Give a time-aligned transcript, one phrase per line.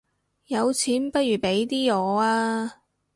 [0.47, 2.79] 有錢不如俾啲我吖